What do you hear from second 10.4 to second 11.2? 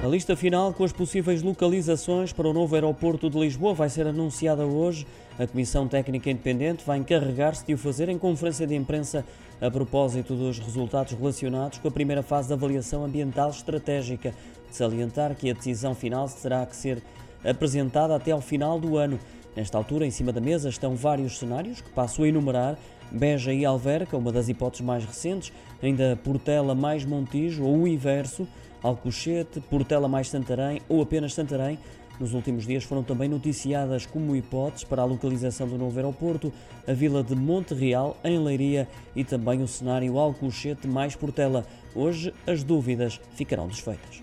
resultados